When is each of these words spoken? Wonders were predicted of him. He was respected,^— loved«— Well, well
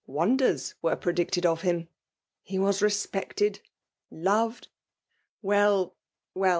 Wonders 0.07 0.73
were 0.81 0.95
predicted 0.95 1.45
of 1.45 1.61
him. 1.61 1.87
He 2.41 2.57
was 2.57 2.81
respected,^— 2.81 3.59
loved«— 4.09 4.67
Well, 5.43 5.93
well 6.33 6.49